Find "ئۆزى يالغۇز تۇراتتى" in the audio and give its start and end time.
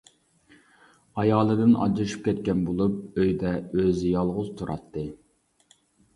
3.61-5.07